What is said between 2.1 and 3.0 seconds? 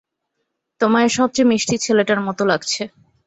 মতো লাগছে।